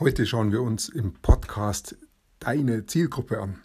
Heute 0.00 0.24
schauen 0.24 0.50
wir 0.50 0.62
uns 0.62 0.88
im 0.88 1.12
Podcast 1.12 1.94
deine 2.38 2.86
Zielgruppe 2.86 3.38
an. 3.38 3.60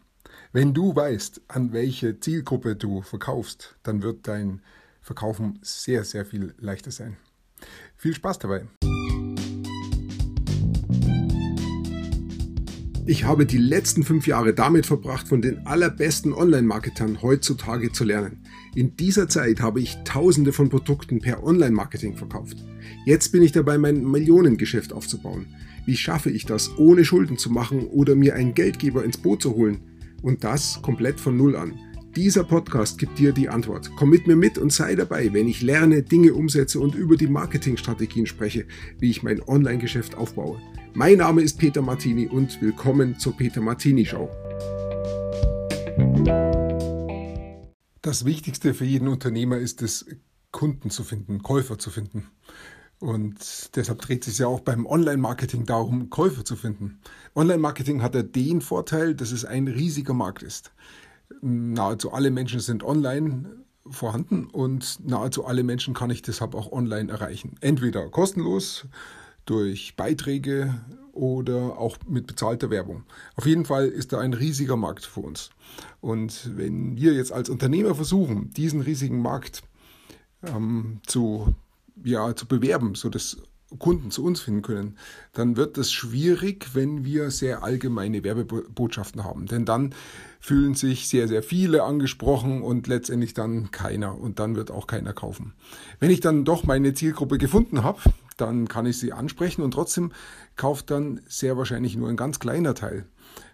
Wenn 0.52 0.74
du 0.74 0.94
weißt, 0.94 1.44
an 1.48 1.72
welche 1.72 2.20
Zielgruppe 2.20 2.76
du 2.76 3.02
verkaufst, 3.04 3.78
dann 3.84 4.04
wird 4.04 4.28
dein 4.28 4.62
Verkaufen 5.00 5.60
sehr, 5.62 6.04
sehr 6.04 6.26
viel 6.26 6.54
leichter 6.60 6.92
sein. 6.92 7.16
Viel 7.96 8.14
Spaß 8.14 8.40
dabei! 8.40 8.68
Ich 13.08 13.24
habe 13.24 13.46
die 13.46 13.60
letzten 13.60 14.02
fünf 14.02 14.26
Jahre 14.26 14.56
damit 14.56 14.88
verbracht, 14.88 15.28
von 15.28 15.40
den 15.40 15.68
allerbesten 15.68 16.34
Online-Marketern 16.34 17.22
heutzutage 17.22 17.92
zu 17.92 18.04
lernen. 18.04 18.40
In 18.74 18.98
dieser 18.98 19.30
Zeit 19.30 19.62
habe 19.62 19.80
ich 19.80 20.00
tausende 20.06 20.52
von 20.52 20.70
Produkten 20.70 21.20
per 21.20 21.44
Online-Marketing 21.44 22.18
verkauft. 22.18 22.58
Jetzt 23.06 23.32
bin 23.32 23.44
ich 23.44 23.52
dabei, 23.52 23.78
mein 23.78 24.04
Millionengeschäft 24.10 24.92
aufzubauen. 24.92 25.46
Wie 25.86 25.96
schaffe 25.96 26.32
ich 26.32 26.48
das, 26.48 26.80
ohne 26.80 27.06
Schulden 27.06 27.38
zu 27.38 27.52
machen 27.52 27.86
oder 27.86 28.16
mir 28.16 28.34
einen 28.34 28.56
Geldgeber 28.56 29.04
ins 29.04 29.18
Boot 29.18 29.44
zu 29.44 29.54
holen? 29.54 29.82
Und 30.24 30.44
das 30.44 30.82
komplett 30.82 31.20
von 31.20 31.38
Null 31.38 31.56
an. 31.56 31.76
Dieser 32.16 32.44
Podcast 32.44 32.98
gibt 32.98 33.20
dir 33.20 33.34
die 33.34 33.50
Antwort. 33.50 33.92
Komm 33.98 34.10
mit 34.10 34.26
mir 34.26 34.36
mit 34.36 34.58
und 34.58 34.74
sei 34.74 34.96
dabei, 34.96 35.32
wenn 35.32 35.48
ich 35.48 35.62
lerne, 35.62 36.02
Dinge 36.02 36.34
umsetze 36.34 36.80
und 36.80 36.96
über 36.96 37.18
die 37.18 37.28
Marketingstrategien 37.28 38.26
spreche, 38.26 38.66
wie 38.98 39.12
ich 39.12 39.22
mein 39.22 39.44
Online-Geschäft 39.44 40.16
aufbaue. 40.16 40.60
Mein 40.98 41.18
Name 41.18 41.42
ist 41.42 41.58
Peter 41.58 41.82
Martini 41.82 42.26
und 42.26 42.62
willkommen 42.62 43.20
zur 43.20 43.36
Peter 43.36 43.60
Martini 43.60 44.06
Show. 44.06 44.30
Das 48.02 48.24
Wichtigste 48.24 48.74
für 48.74 48.86
jeden 48.86 49.10
Unternehmer 49.10 49.58
ist 49.58 49.82
es, 49.82 50.06
Kunden 50.52 50.90
zu 50.90 51.04
finden, 51.04 51.44
Käufer 51.44 51.78
zu 51.78 51.90
finden. 51.90 52.32
Und 53.00 53.76
deshalb 53.76 54.00
dreht 54.00 54.24
sich 54.24 54.38
ja 54.38 54.48
auch 54.48 54.62
beim 54.62 54.86
Online-Marketing 54.86 55.66
darum, 55.66 56.10
Käufer 56.10 56.46
zu 56.46 56.56
finden. 56.56 57.02
Online-Marketing 57.36 58.02
hat 58.02 58.16
ja 58.16 58.24
den 58.24 58.62
Vorteil, 58.62 59.16
dass 59.16 59.34
es 59.34 59.44
ein 59.44 59.68
riesiger 59.68 60.14
Markt 60.14 60.44
ist. 60.44 60.72
Nahezu 61.42 62.14
alle 62.14 62.32
Menschen 62.32 62.62
sind 62.62 62.86
online 62.86 63.66
vorhanden 63.86 64.46
und 64.46 65.06
nahezu 65.06 65.46
alle 65.46 65.64
Menschen 65.64 65.94
kann 65.94 66.10
ich 66.10 66.22
deshalb 66.22 66.56
auch 66.56 66.72
online 66.72 67.12
erreichen. 67.12 67.58
Entweder 67.60 68.10
kostenlos, 68.10 68.88
durch 69.46 69.96
Beiträge 69.96 70.74
oder 71.12 71.78
auch 71.78 71.98
mit 72.08 72.28
bezahlter 72.28 72.70
Werbung. 72.70 73.04
Auf 73.36 73.46
jeden 73.46 73.66
Fall 73.66 73.88
ist 73.88 74.12
da 74.14 74.20
ein 74.20 74.34
riesiger 74.34 74.76
Markt 74.76 75.06
für 75.06 75.22
uns. 75.22 75.50
Und 76.02 76.52
wenn 76.56 76.98
wir 76.98 77.14
jetzt 77.14 77.32
als 77.32 77.50
Unternehmer 77.50 77.96
versuchen, 77.96 78.52
diesen 78.52 78.82
riesigen 78.82 79.22
Markt 79.22 79.64
ähm, 80.44 81.00
zu 81.06 81.56
ja, 82.04 82.36
zu 82.36 82.46
bewerben, 82.46 82.96
sodass 82.96 83.38
Kunden 83.80 84.12
zu 84.12 84.24
uns 84.24 84.42
finden 84.42 84.62
können, 84.62 84.98
dann 85.34 85.58
wird 85.58 85.78
es 85.78 85.92
schwierig, 85.92 86.70
wenn 86.74 87.04
wir 87.04 87.32
sehr 87.32 87.64
allgemeine 87.64 88.24
Werbebotschaften 88.24 89.24
haben. 89.24 89.48
Denn 89.48 89.66
dann 89.66 89.94
fühlen 90.40 90.76
sich 90.76 91.08
sehr, 91.08 91.28
sehr 91.28 91.42
viele 91.42 91.84
angesprochen 91.84 92.62
und 92.62 92.88
letztendlich 92.88 93.34
dann 93.34 93.72
keiner. 93.72 94.18
Und 94.20 94.40
dann 94.40 94.56
wird 94.56 94.72
auch 94.72 94.88
keiner 94.88 95.14
kaufen. 95.14 95.54
Wenn 96.00 96.12
ich 96.12 96.20
dann 96.20 96.46
doch 96.46 96.64
meine 96.64 96.94
Zielgruppe 96.94 97.38
gefunden 97.38 97.84
habe, 97.84 98.00
dann 98.38 98.68
kann 98.68 98.86
ich 98.86 99.00
sie 99.00 99.14
ansprechen 99.14 99.62
und 99.62 99.72
trotzdem 99.72 100.12
kauft 100.56 100.92
dann 100.92 101.22
sehr 101.28 101.58
wahrscheinlich 101.58 101.96
nur 101.96 102.10
ein 102.10 102.18
ganz 102.18 102.40
kleiner 102.40 102.76
Teil. 102.76 103.06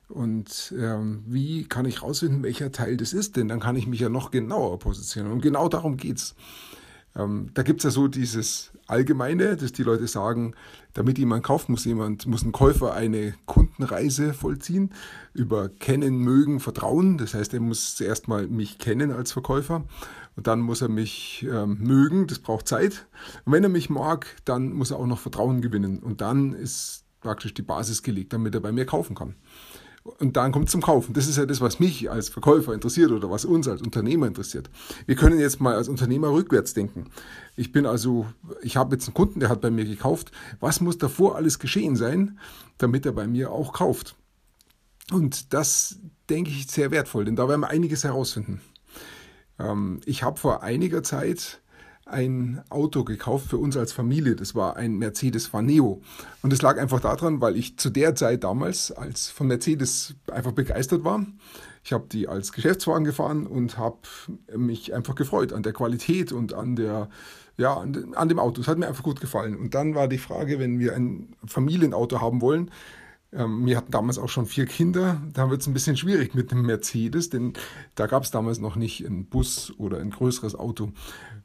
Und 0.07 0.73
ähm, 0.77 1.23
wie 1.25 1.63
kann 1.65 1.85
ich 1.85 2.01
herausfinden, 2.01 2.43
welcher 2.43 2.71
Teil 2.71 2.97
das 2.97 3.13
ist? 3.13 3.37
Denn 3.37 3.47
dann 3.47 3.59
kann 3.59 3.75
ich 3.75 3.87
mich 3.87 4.01
ja 4.01 4.09
noch 4.09 4.31
genauer 4.31 4.77
positionieren. 4.79 5.31
Und 5.31 5.41
genau 5.41 5.69
darum 5.69 5.97
geht's. 5.97 6.35
Ähm, 7.15 7.49
da 7.53 7.63
gibt 7.63 7.79
es 7.79 7.83
ja 7.85 7.89
so 7.91 8.07
dieses 8.07 8.71
Allgemeine, 8.87 9.55
dass 9.55 9.71
die 9.71 9.83
Leute 9.83 10.07
sagen, 10.07 10.53
damit 10.93 11.17
jemand 11.17 11.43
kauft, 11.43 11.69
muss 11.69 11.85
jemand, 11.85 12.25
muss 12.25 12.43
ein 12.43 12.51
Käufer 12.51 12.93
eine 12.93 13.33
Kundenreise 13.45 14.33
vollziehen 14.33 14.93
über 15.33 15.69
Kennen, 15.69 16.17
Mögen, 16.19 16.59
Vertrauen. 16.59 17.17
Das 17.17 17.33
heißt, 17.33 17.53
er 17.53 17.61
muss 17.61 17.95
zuerst 17.95 18.27
mal 18.27 18.47
mich 18.47 18.79
kennen 18.79 19.11
als 19.11 19.31
Verkäufer 19.31 19.85
und 20.35 20.47
dann 20.47 20.61
muss 20.61 20.81
er 20.81 20.89
mich 20.89 21.45
ähm, 21.49 21.77
mögen. 21.79 22.27
Das 22.27 22.39
braucht 22.39 22.67
Zeit. 22.67 23.07
Und 23.45 23.53
wenn 23.53 23.63
er 23.63 23.69
mich 23.69 23.89
mag, 23.89 24.27
dann 24.45 24.73
muss 24.73 24.91
er 24.91 24.97
auch 24.97 25.05
noch 25.05 25.19
Vertrauen 25.19 25.61
gewinnen. 25.61 25.99
Und 25.99 26.21
dann 26.21 26.53
ist 26.53 27.03
praktisch 27.19 27.53
die 27.53 27.61
Basis 27.61 28.03
gelegt, 28.03 28.33
damit 28.33 28.55
er 28.55 28.61
bei 28.61 28.71
mir 28.71 28.85
kaufen 28.85 29.15
kann. 29.15 29.35
Und 30.03 30.35
dann 30.35 30.51
kommt 30.51 30.65
es 30.65 30.71
zum 30.71 30.81
Kaufen. 30.81 31.13
Das 31.13 31.27
ist 31.27 31.37
ja 31.37 31.45
das, 31.45 31.61
was 31.61 31.79
mich 31.79 32.09
als 32.09 32.29
Verkäufer 32.29 32.73
interessiert 32.73 33.11
oder 33.11 33.29
was 33.29 33.45
uns 33.45 33.67
als 33.67 33.83
Unternehmer 33.83 34.25
interessiert. 34.25 34.69
Wir 35.05 35.15
können 35.15 35.39
jetzt 35.39 35.61
mal 35.61 35.75
als 35.75 35.89
Unternehmer 35.89 36.31
rückwärts 36.31 36.73
denken. 36.73 37.11
Ich 37.55 37.71
bin 37.71 37.85
also, 37.85 38.25
ich 38.63 38.77
habe 38.77 38.95
jetzt 38.95 39.07
einen 39.07 39.13
Kunden, 39.13 39.39
der 39.39 39.49
hat 39.49 39.61
bei 39.61 39.69
mir 39.69 39.85
gekauft. 39.85 40.31
Was 40.59 40.81
muss 40.81 40.97
davor 40.97 41.35
alles 41.35 41.59
geschehen 41.59 41.95
sein, 41.95 42.39
damit 42.79 43.05
er 43.05 43.11
bei 43.11 43.27
mir 43.27 43.51
auch 43.51 43.73
kauft? 43.73 44.15
Und 45.11 45.53
das 45.53 45.99
denke 46.29 46.49
ich 46.49 46.65
sehr 46.67 46.89
wertvoll, 46.89 47.25
denn 47.25 47.35
da 47.35 47.47
werden 47.47 47.61
wir 47.61 47.69
einiges 47.69 48.03
herausfinden. 48.03 48.61
Ähm, 49.61 50.01
ich 50.05 50.23
habe 50.23 50.39
vor 50.39 50.63
einiger 50.63 51.03
Zeit 51.03 51.61
ein 52.05 52.61
Auto 52.69 53.03
gekauft 53.03 53.47
für 53.49 53.57
uns 53.57 53.77
als 53.77 53.93
Familie. 53.93 54.35
Das 54.35 54.55
war 54.55 54.75
ein 54.75 54.97
Mercedes 54.97 55.53
Vaneo. 55.53 56.01
Und 56.41 56.51
es 56.51 56.61
lag 56.61 56.77
einfach 56.79 56.99
daran, 56.99 57.41
weil 57.41 57.55
ich 57.55 57.77
zu 57.77 57.89
der 57.89 58.15
Zeit 58.15 58.43
damals 58.43 58.91
als 58.91 59.29
von 59.29 59.47
Mercedes 59.47 60.15
einfach 60.29 60.51
begeistert 60.51 61.03
war. 61.03 61.25
Ich 61.83 61.93
habe 61.93 62.07
die 62.11 62.27
als 62.27 62.51
Geschäftswagen 62.51 63.05
gefahren 63.05 63.47
und 63.47 63.77
habe 63.77 63.99
mich 64.55 64.93
einfach 64.93 65.15
gefreut 65.15 65.53
an 65.53 65.63
der 65.63 65.73
Qualität 65.73 66.31
und 66.31 66.53
an 66.53 66.75
der 66.75 67.09
ja, 67.57 67.75
an 67.75 68.29
dem 68.29 68.39
Auto. 68.39 68.61
Es 68.61 68.67
hat 68.67 68.77
mir 68.79 68.87
einfach 68.87 69.03
gut 69.03 69.21
gefallen. 69.21 69.55
Und 69.55 69.75
dann 69.75 69.93
war 69.93 70.07
die 70.07 70.17
Frage, 70.17 70.57
wenn 70.57 70.79
wir 70.79 70.95
ein 70.95 71.35
Familienauto 71.45 72.19
haben 72.19 72.41
wollen, 72.41 72.71
ähm, 73.33 73.65
wir 73.65 73.77
hatten 73.77 73.91
damals 73.91 74.17
auch 74.17 74.29
schon 74.29 74.45
vier 74.45 74.65
Kinder. 74.65 75.21
Da 75.33 75.49
wird 75.49 75.61
es 75.61 75.67
ein 75.67 75.73
bisschen 75.73 75.97
schwierig 75.97 76.35
mit 76.35 76.51
dem 76.51 76.63
Mercedes, 76.63 77.29
denn 77.29 77.53
da 77.95 78.07
gab 78.07 78.23
es 78.23 78.31
damals 78.31 78.59
noch 78.59 78.75
nicht 78.75 79.05
einen 79.05 79.25
Bus 79.25 79.73
oder 79.77 79.99
ein 79.99 80.09
größeres 80.09 80.55
Auto. 80.55 80.91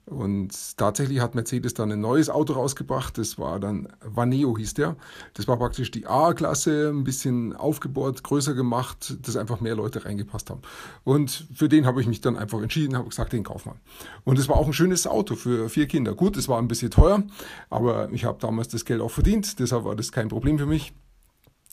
Und 0.07 0.77
tatsächlich 0.77 1.21
hat 1.21 1.35
Mercedes 1.35 1.75
dann 1.75 1.91
ein 1.91 2.01
neues 2.01 2.31
Auto 2.31 2.53
rausgebracht. 2.53 3.19
Das 3.19 3.39
war 3.39 3.59
dann 3.59 3.89
Vaneo 4.05 4.57
hieß 4.57 4.75
der. 4.75 4.97
Das 5.35 5.49
war 5.49 5.57
praktisch 5.57 5.91
die 5.91 6.07
A-Klasse, 6.07 6.91
ein 6.91 7.03
bisschen 7.03 7.57
aufgebohrt, 7.57 8.23
größer 8.23 8.55
gemacht, 8.55 9.17
dass 9.27 9.37
einfach 9.37 9.61
mehr 9.61 9.75
Leute 9.75 10.05
reingepasst 10.05 10.51
haben. 10.51 10.63
Und 11.03 11.49
für 11.53 11.69
den 11.69 11.87
habe 11.87 12.01
ich 12.01 12.07
mich 12.07 12.21
dann 12.21 12.37
einfach 12.37 12.63
entschieden, 12.63 12.97
habe 12.97 13.09
gesagt, 13.09 13.33
den 13.33 13.43
wir. 13.45 13.77
Und 14.23 14.39
es 14.39 14.49
war 14.49 14.57
auch 14.57 14.67
ein 14.67 14.73
schönes 14.73 15.09
Auto 15.09 15.35
für 15.35 15.69
vier 15.69 15.87
Kinder. 15.87 16.15
Gut, 16.15 16.37
es 16.37 16.49
war 16.49 16.59
ein 16.59 16.69
bisschen 16.69 16.91
teuer, 16.91 17.25
aber 17.69 18.09
ich 18.13 18.25
habe 18.25 18.39
damals 18.41 18.69
das 18.69 18.85
Geld 18.85 19.01
auch 19.01 19.11
verdient. 19.11 19.59
Deshalb 19.59 19.85
war 19.85 19.97
das 19.97 20.13
kein 20.13 20.29
Problem 20.29 20.59
für 20.59 20.67
mich. 20.67 20.93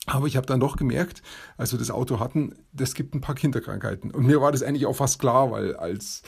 Aber 0.06 0.26
ich 0.26 0.36
habe 0.36 0.46
dann 0.46 0.60
doch 0.60 0.76
gemerkt, 0.76 1.22
als 1.56 1.72
wir 1.72 1.78
das 1.78 1.90
Auto 1.90 2.20
hatten, 2.20 2.54
das 2.72 2.94
gibt 2.94 3.14
ein 3.14 3.20
paar 3.20 3.34
Kinderkrankheiten. 3.34 4.10
Und 4.10 4.26
mir 4.26 4.40
war 4.40 4.52
das 4.52 4.62
eigentlich 4.62 4.86
auch 4.86 4.96
fast 4.96 5.18
klar, 5.18 5.50
weil 5.50 5.76
als 5.76 6.22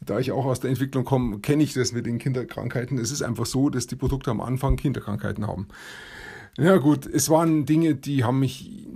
da 0.00 0.18
ich 0.18 0.30
auch 0.32 0.44
aus 0.44 0.60
der 0.60 0.70
Entwicklung 0.70 1.04
komme, 1.04 1.40
kenne 1.40 1.62
ich 1.62 1.72
das 1.72 1.92
mit 1.92 2.06
den 2.06 2.18
Kinderkrankheiten. 2.18 2.98
Es 2.98 3.10
ist 3.10 3.22
einfach 3.22 3.46
so, 3.46 3.70
dass 3.70 3.86
die 3.86 3.96
Produkte 3.96 4.30
am 4.30 4.40
Anfang 4.40 4.76
Kinderkrankheiten 4.76 5.46
haben. 5.46 5.68
Ja 6.58 6.76
gut, 6.76 7.06
es 7.06 7.28
waren 7.28 7.66
Dinge, 7.66 7.94
die 7.94 8.24
haben 8.24 8.38
mich 8.38 8.86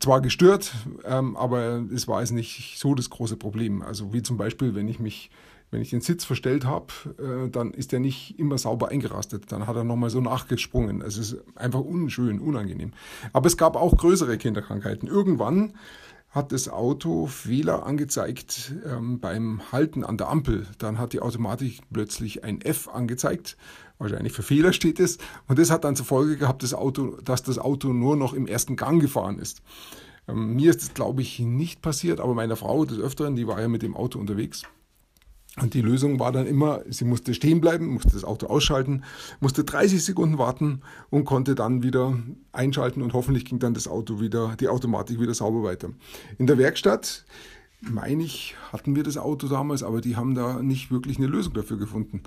zwar 0.00 0.20
gestört, 0.20 0.72
ähm, 1.04 1.36
aber 1.36 1.84
es 1.92 2.08
war 2.08 2.22
es 2.22 2.30
nicht 2.30 2.78
so 2.78 2.94
das 2.94 3.10
große 3.10 3.36
Problem. 3.36 3.82
Also 3.82 4.12
wie 4.12 4.22
zum 4.22 4.36
Beispiel, 4.36 4.74
wenn 4.74 4.88
ich 4.88 4.98
mich 4.98 5.30
wenn 5.70 5.82
ich 5.82 5.90
den 5.90 6.00
Sitz 6.00 6.24
verstellt 6.24 6.64
habe, 6.64 6.86
äh, 7.18 7.50
dann 7.50 7.72
ist 7.72 7.92
der 7.92 8.00
nicht 8.00 8.38
immer 8.38 8.58
sauber 8.58 8.88
eingerastet. 8.88 9.52
Dann 9.52 9.66
hat 9.66 9.76
er 9.76 9.84
nochmal 9.84 10.10
so 10.10 10.20
nachgesprungen. 10.20 11.02
Es 11.02 11.18
ist 11.18 11.36
einfach 11.56 11.80
unschön, 11.80 12.40
unangenehm. 12.40 12.92
Aber 13.32 13.46
es 13.46 13.56
gab 13.56 13.76
auch 13.76 13.96
größere 13.96 14.38
Kinderkrankheiten. 14.38 15.08
Irgendwann 15.08 15.74
hat 16.30 16.52
das 16.52 16.68
Auto 16.68 17.26
Fehler 17.26 17.86
angezeigt 17.86 18.74
ähm, 18.86 19.18
beim 19.18 19.72
Halten 19.72 20.04
an 20.04 20.16
der 20.16 20.28
Ampel. 20.28 20.66
Dann 20.78 20.98
hat 20.98 21.12
die 21.12 21.20
Automatik 21.20 21.80
plötzlich 21.92 22.44
ein 22.44 22.60
F 22.60 22.88
angezeigt. 22.88 23.56
Wahrscheinlich 23.98 24.32
für 24.32 24.42
Fehler 24.42 24.72
steht 24.72 25.00
es. 25.00 25.18
Und 25.48 25.58
das 25.58 25.70
hat 25.70 25.84
dann 25.84 25.96
zur 25.96 26.06
Folge 26.06 26.36
gehabt, 26.36 26.62
das 26.62 26.74
Auto, 26.74 27.16
dass 27.24 27.42
das 27.42 27.58
Auto 27.58 27.92
nur 27.92 28.16
noch 28.16 28.32
im 28.32 28.46
ersten 28.46 28.76
Gang 28.76 29.00
gefahren 29.00 29.38
ist. 29.38 29.62
Ähm, 30.28 30.54
mir 30.54 30.70
ist 30.70 30.82
das, 30.82 30.94
glaube 30.94 31.22
ich, 31.22 31.40
nicht 31.40 31.82
passiert, 31.82 32.20
aber 32.20 32.34
meiner 32.34 32.56
Frau 32.56 32.84
des 32.84 32.98
Öfteren, 32.98 33.34
die 33.34 33.46
war 33.46 33.60
ja 33.60 33.68
mit 33.68 33.82
dem 33.82 33.96
Auto 33.96 34.18
unterwegs. 34.18 34.62
Und 35.60 35.74
die 35.74 35.80
Lösung 35.80 36.20
war 36.20 36.32
dann 36.32 36.46
immer, 36.46 36.82
sie 36.88 37.04
musste 37.04 37.34
stehen 37.34 37.60
bleiben, 37.60 37.86
musste 37.86 38.12
das 38.12 38.24
Auto 38.24 38.46
ausschalten, 38.46 39.04
musste 39.40 39.64
30 39.64 40.04
Sekunden 40.04 40.38
warten 40.38 40.80
und 41.10 41.24
konnte 41.24 41.54
dann 41.54 41.82
wieder 41.82 42.18
einschalten 42.52 43.02
und 43.02 43.12
hoffentlich 43.12 43.44
ging 43.44 43.58
dann 43.58 43.74
das 43.74 43.88
Auto 43.88 44.20
wieder, 44.20 44.56
die 44.60 44.68
Automatik 44.68 45.20
wieder 45.20 45.34
sauber 45.34 45.62
weiter. 45.62 45.90
In 46.38 46.46
der 46.46 46.58
Werkstatt, 46.58 47.24
meine 47.80 48.22
ich, 48.22 48.56
hatten 48.72 48.96
wir 48.96 49.02
das 49.02 49.16
Auto 49.16 49.48
damals, 49.48 49.82
aber 49.82 50.00
die 50.00 50.16
haben 50.16 50.34
da 50.34 50.62
nicht 50.62 50.90
wirklich 50.90 51.18
eine 51.18 51.26
Lösung 51.26 51.54
dafür 51.54 51.76
gefunden. 51.76 52.22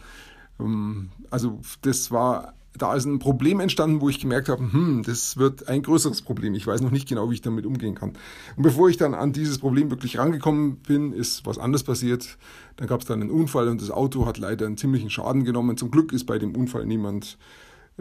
Ähm, 0.60 1.10
also 1.30 1.60
das 1.82 2.12
war 2.12 2.54
da 2.78 2.96
ist 2.96 3.06
ein 3.06 3.20
Problem 3.20 3.60
entstanden, 3.60 4.02
wo 4.02 4.10
ich 4.10 4.20
gemerkt 4.20 4.50
habe, 4.50 4.64
hm, 4.64 5.04
das 5.06 5.38
wird 5.38 5.68
ein 5.68 5.84
größeres 5.84 6.22
Problem. 6.22 6.54
Ich 6.54 6.66
weiß 6.66 6.82
noch 6.82 6.92
nicht 6.92 7.08
genau, 7.08 7.30
wie 7.30 7.34
ich 7.34 7.42
damit 7.42 7.66
umgehen 7.66 7.96
kann. 7.96 8.14
Und 8.56 8.64
bevor 8.64 8.90
ich 8.90 8.98
dann 8.98 9.14
an 9.14 9.34
dieses 9.34 9.60
Problem 9.60 9.90
wirklich 9.90 10.18
rangekommen 10.18 10.78
bin, 10.78 11.12
ist 11.12 11.46
was 11.46 11.58
anderes 11.58 11.84
passiert. 11.84 12.38
Dann 12.78 12.88
gab 12.88 13.02
es 13.02 13.08
dann 13.08 13.22
einen 13.22 13.30
Unfall 13.30 13.68
und 13.68 13.82
das 13.82 13.92
Auto 13.92 14.26
hat 14.26 14.38
leider 14.38 14.66
einen 14.66 14.78
ziemlichen 14.78 15.10
Schaden 15.10 15.44
genommen. 15.44 15.78
Zum 15.78 15.92
Glück 15.92 16.14
ist 16.14 16.26
bei 16.26 16.40
dem 16.40 16.56
Unfall 16.56 16.86
niemand 16.86 17.38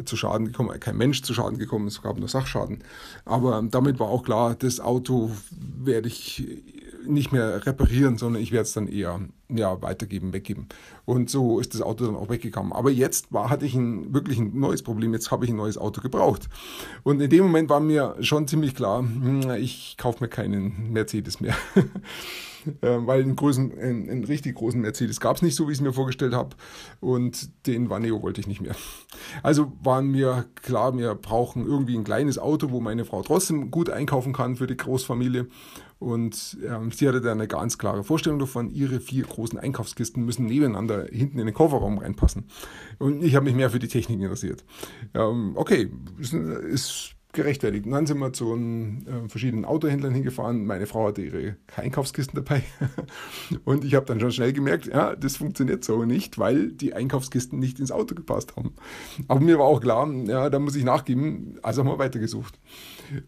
zu 0.04 0.16
Schaden 0.16 0.46
gekommen, 0.46 0.78
kein 0.80 0.96
Mensch 0.96 1.22
zu 1.22 1.34
Schaden 1.34 1.58
gekommen, 1.58 1.86
es 1.86 2.02
gab 2.02 2.18
nur 2.18 2.28
Sachschaden. 2.28 2.82
Aber 3.24 3.62
damit 3.70 3.98
war 3.98 4.08
auch 4.08 4.22
klar, 4.22 4.54
das 4.54 4.80
Auto 4.80 5.30
werde 5.52 6.08
ich 6.08 6.46
nicht 7.06 7.32
mehr 7.32 7.64
reparieren, 7.66 8.18
sondern 8.18 8.42
ich 8.42 8.52
werde 8.52 8.64
es 8.64 8.72
dann 8.72 8.86
eher 8.86 9.20
ja, 9.48 9.80
weitergeben, 9.82 10.32
weggeben. 10.32 10.68
Und 11.04 11.30
so 11.30 11.58
ist 11.58 11.74
das 11.74 11.82
Auto 11.82 12.04
dann 12.04 12.16
auch 12.16 12.28
weggekommen. 12.28 12.72
Aber 12.72 12.90
jetzt 12.90 13.32
war, 13.32 13.50
hatte 13.50 13.66
ich 13.66 13.74
ein, 13.74 14.12
wirklich 14.12 14.38
ein 14.38 14.58
neues 14.58 14.82
Problem. 14.82 15.12
Jetzt 15.12 15.30
habe 15.30 15.44
ich 15.44 15.50
ein 15.50 15.56
neues 15.56 15.78
Auto 15.78 16.00
gebraucht. 16.00 16.48
Und 17.02 17.20
in 17.20 17.30
dem 17.30 17.44
Moment 17.44 17.68
war 17.68 17.80
mir 17.80 18.16
schon 18.20 18.46
ziemlich 18.46 18.74
klar, 18.74 19.00
hm, 19.00 19.50
ich 19.58 19.96
kaufe 19.98 20.22
mir 20.22 20.28
keinen 20.28 20.92
Mercedes 20.92 21.40
mehr. 21.40 21.54
Ähm, 22.82 23.06
weil 23.06 23.22
einen, 23.22 23.36
großen, 23.36 23.78
einen, 23.78 24.10
einen 24.10 24.24
richtig 24.24 24.56
großen 24.56 24.80
Mercedes 24.80 25.20
gab 25.20 25.36
es 25.36 25.42
nicht, 25.42 25.54
so 25.54 25.68
wie 25.68 25.72
ich 25.72 25.78
es 25.78 25.82
mir 25.82 25.92
vorgestellt 25.92 26.34
habe. 26.34 26.56
Und 27.00 27.50
den 27.66 27.90
Vaneo 27.90 28.22
wollte 28.22 28.40
ich 28.40 28.46
nicht 28.46 28.60
mehr. 28.60 28.74
Also 29.42 29.72
waren 29.82 30.08
mir 30.08 30.46
klar, 30.62 30.96
wir 30.96 31.14
brauchen 31.14 31.66
irgendwie 31.66 31.96
ein 31.96 32.04
kleines 32.04 32.38
Auto, 32.38 32.70
wo 32.70 32.80
meine 32.80 33.04
Frau 33.04 33.22
trotzdem 33.22 33.70
gut 33.70 33.90
einkaufen 33.90 34.32
kann 34.32 34.56
für 34.56 34.66
die 34.66 34.76
Großfamilie. 34.76 35.46
Und 35.98 36.56
ähm, 36.66 36.90
sie 36.92 37.06
hatte 37.06 37.20
da 37.20 37.32
eine 37.32 37.46
ganz 37.46 37.76
klare 37.76 38.04
Vorstellung 38.04 38.38
davon, 38.38 38.70
ihre 38.70 39.00
vier 39.00 39.24
großen 39.24 39.58
Einkaufskisten 39.58 40.24
müssen 40.24 40.46
nebeneinander 40.46 41.06
hinten 41.10 41.38
in 41.38 41.46
den 41.46 41.54
Kofferraum 41.54 41.98
reinpassen. 41.98 42.46
Und 42.98 43.22
ich 43.22 43.34
habe 43.34 43.44
mich 43.44 43.54
mehr 43.54 43.70
für 43.70 43.78
die 43.78 43.88
Technik 43.88 44.18
interessiert. 44.20 44.64
Ähm, 45.12 45.52
okay, 45.56 45.90
ist, 46.18 46.32
ist 46.32 47.16
gerechtfertigt. 47.32 47.86
Und 47.86 47.92
dann 47.92 48.06
sind 48.06 48.18
wir 48.18 48.32
zu 48.32 48.54
äh, 48.54 49.28
verschiedenen 49.28 49.64
Autohändlern 49.64 50.14
hingefahren. 50.14 50.66
Meine 50.66 50.86
Frau 50.86 51.08
hatte 51.08 51.22
ihre 51.22 51.56
Einkaufskisten 51.76 52.42
dabei. 52.42 52.62
und 53.64 53.84
ich 53.84 53.94
habe 53.94 54.06
dann 54.06 54.20
schon 54.20 54.32
schnell 54.32 54.52
gemerkt, 54.52 54.86
ja, 54.86 55.14
das 55.16 55.36
funktioniert 55.36 55.84
so 55.84 56.04
nicht, 56.04 56.38
weil 56.38 56.72
die 56.72 56.94
Einkaufskisten 56.94 57.58
nicht 57.58 57.78
ins 57.78 57.92
Auto 57.92 58.14
gepasst 58.14 58.56
haben. 58.56 58.74
Aber 59.28 59.40
mir 59.40 59.58
war 59.58 59.66
auch 59.66 59.80
klar, 59.80 60.10
ja, 60.26 60.50
da 60.50 60.58
muss 60.58 60.76
ich 60.76 60.84
nachgeben. 60.84 61.58
Also 61.62 61.82
haben 61.82 61.88
wir 61.88 61.98
weitergesucht. 61.98 62.58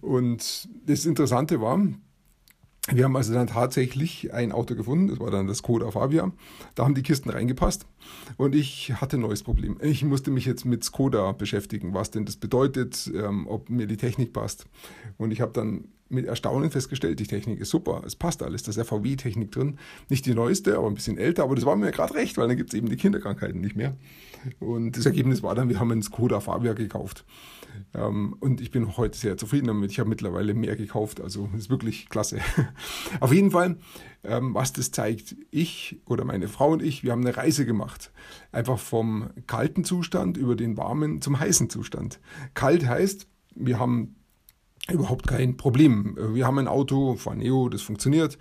Und 0.00 0.69
das 0.87 1.06
Interessante 1.06 1.60
war, 1.60 1.81
wir 2.90 3.05
haben 3.05 3.17
also 3.17 3.32
dann 3.32 3.46
tatsächlich 3.46 4.32
ein 4.34 4.50
Auto 4.50 4.75
gefunden, 4.75 5.08
das 5.08 5.20
war 5.20 5.31
dann 5.31 5.46
das 5.46 5.58
Skoda 5.58 5.93
Fabia. 5.93 6.32
Da 6.75 6.84
haben 6.84 6.96
die 6.96 7.05
Kisten 7.05 7.31
reingepasst 7.31 7.87
und 8.37 8.56
ich 8.56 8.93
hatte 8.94 9.19
ein 9.19 9.20
neues 9.20 9.44
Problem. 9.44 9.79
Ich 9.81 10.05
musste 10.05 10.32
mich 10.32 10.46
jetzt 10.46 10.64
mit 10.64 10.82
Skoda 10.82 11.31
beschäftigen, 11.31 11.94
was 11.94 12.11
denn 12.11 12.25
das 12.25 12.37
bedeutet, 12.37 13.11
ähm, 13.14 13.46
ob 13.46 13.70
mir 13.70 13.87
die 13.87 13.96
Technik 13.96 14.32
passt. 14.32 14.67
Und 15.17 15.31
ich 15.31 15.40
habe 15.40 15.52
dann 15.52 15.84
mit 16.12 16.26
Erstaunen 16.26 16.70
festgestellt, 16.70 17.19
die 17.20 17.26
Technik 17.26 17.61
ist 17.61 17.70
super, 17.70 18.03
es 18.06 18.17
passt 18.17 18.43
alles, 18.43 18.62
da 18.62 18.70
ist 18.70 18.88
VW-Technik 18.88 19.50
drin. 19.50 19.79
Nicht 20.09 20.26
die 20.26 20.35
neueste, 20.35 20.76
aber 20.76 20.87
ein 20.87 20.94
bisschen 20.94 21.19
älter, 21.19 21.44
aber 21.44 21.55
das 21.55 21.64
war 21.64 21.76
mir 21.76 21.91
gerade 21.91 22.14
recht, 22.14 22.37
weil 22.37 22.49
dann 22.49 22.56
gibt 22.56 22.73
es 22.73 22.79
eben 22.79 22.88
die 22.88 22.97
Kinderkrankheiten 22.97 23.61
nicht 23.61 23.76
mehr. 23.76 23.97
Und 24.61 24.97
das 24.97 25.06
Ergebnis 25.06 25.43
war 25.43 25.55
dann, 25.55 25.69
wir 25.69 25.81
haben 25.81 25.91
einen 25.93 26.03
Skoda 26.03 26.41
Fabia 26.41 26.73
gekauft. 26.73 27.25
Ähm, 27.94 28.37
und 28.41 28.61
ich 28.61 28.70
bin 28.70 28.97
heute 28.97 29.17
sehr 29.17 29.37
zufrieden 29.37 29.67
damit. 29.67 29.91
Ich 29.91 29.99
habe 29.99 30.09
mittlerweile 30.09 30.55
mehr 30.55 30.76
gekauft, 30.76 31.20
also 31.20 31.49
ist 31.56 31.70
wirklich 31.70 32.09
klasse. 32.09 32.38
Auf 33.20 33.32
jeden 33.32 33.50
Fall, 33.50 33.79
ähm, 34.25 34.55
was 34.55 34.73
das 34.73 34.91
zeigt, 34.91 35.37
ich 35.50 36.00
oder 36.06 36.25
meine 36.25 36.49
Frau 36.49 36.73
und 36.73 36.82
ich, 36.82 37.03
wir 37.03 37.12
haben 37.12 37.23
eine 37.26 37.37
Reise 37.37 37.67
gemacht. 37.67 38.12
Einfach 38.50 38.79
vom 38.79 39.31
kalten 39.47 39.85
Zustand 39.85 40.37
über 40.37 40.56
den 40.56 40.76
warmen 40.76 41.20
zum 41.20 41.38
heißen 41.38 41.70
Zustand. 41.70 42.20
Kalt 42.55 42.87
heißt, 42.87 43.26
wir 43.55 43.79
haben 43.79 44.17
überhaupt 44.90 45.26
kein 45.26 45.56
Problem. 45.56 46.17
Wir 46.34 46.46
haben 46.46 46.58
ein 46.58 46.69
Auto, 46.69 47.14
Faneo, 47.17 47.69
das 47.69 47.82
funktioniert. 47.82 48.38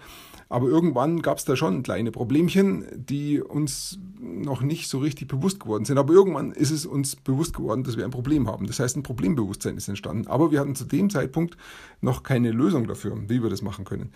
Aber 0.49 0.67
irgendwann 0.67 1.21
gab 1.21 1.37
es 1.37 1.45
da 1.45 1.55
schon 1.55 1.81
kleine 1.81 2.11
Problemchen, 2.11 2.85
die 2.93 3.39
uns 3.39 3.99
noch 4.19 4.61
nicht 4.61 4.89
so 4.89 4.99
richtig 4.99 5.29
bewusst 5.29 5.61
geworden 5.61 5.85
sind. 5.85 5.97
Aber 5.97 6.13
irgendwann 6.13 6.51
ist 6.51 6.71
es 6.71 6.85
uns 6.85 7.15
bewusst 7.15 7.55
geworden, 7.55 7.83
dass 7.83 7.95
wir 7.95 8.03
ein 8.03 8.11
Problem 8.11 8.49
haben. 8.49 8.67
Das 8.67 8.81
heißt, 8.81 8.97
ein 8.97 9.03
Problembewusstsein 9.03 9.77
ist 9.77 9.87
entstanden. 9.87 10.27
Aber 10.27 10.51
wir 10.51 10.59
hatten 10.59 10.75
zu 10.75 10.83
dem 10.83 11.09
Zeitpunkt 11.09 11.55
noch 12.01 12.23
keine 12.23 12.51
Lösung 12.51 12.85
dafür, 12.85 13.17
wie 13.29 13.41
wir 13.41 13.49
das 13.49 13.61
machen 13.61 13.85
können. 13.85 14.11